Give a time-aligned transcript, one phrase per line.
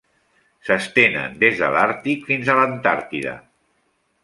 [0.69, 3.39] S'estenen des de l'Àrtic fins a l'Antàrtida.